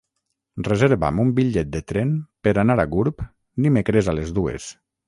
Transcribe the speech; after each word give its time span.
Reserva'm 0.67 1.21
un 1.25 1.33
bitllet 1.41 1.69
de 1.75 1.83
tren 1.93 2.17
per 2.49 2.55
anar 2.65 2.81
a 2.81 2.87
Gurb 2.97 3.23
dimecres 3.69 4.13
a 4.15 4.19
les 4.23 4.35
dues. 4.43 4.73